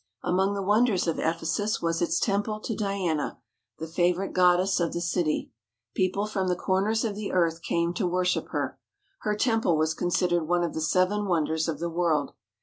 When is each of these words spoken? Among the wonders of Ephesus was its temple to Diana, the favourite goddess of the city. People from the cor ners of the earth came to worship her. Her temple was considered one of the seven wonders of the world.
Among 0.23 0.55
the 0.55 0.63
wonders 0.63 1.05
of 1.05 1.19
Ephesus 1.19 1.79
was 1.79 2.01
its 2.01 2.19
temple 2.19 2.59
to 2.61 2.75
Diana, 2.75 3.37
the 3.77 3.85
favourite 3.85 4.33
goddess 4.33 4.79
of 4.79 4.93
the 4.93 4.99
city. 4.99 5.51
People 5.93 6.25
from 6.25 6.47
the 6.47 6.55
cor 6.55 6.81
ners 6.81 7.07
of 7.07 7.13
the 7.15 7.31
earth 7.31 7.61
came 7.61 7.93
to 7.93 8.07
worship 8.07 8.47
her. 8.49 8.79
Her 9.19 9.35
temple 9.35 9.77
was 9.77 9.93
considered 9.93 10.45
one 10.45 10.63
of 10.63 10.73
the 10.73 10.81
seven 10.81 11.27
wonders 11.27 11.67
of 11.67 11.77
the 11.77 11.87
world. 11.87 12.33